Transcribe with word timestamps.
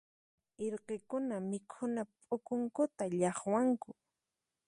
Irqikuna 0.65 1.35
mikhuna 1.49 2.01
p'ukunkuta 2.21 3.03
llaqwanku. 3.19 3.89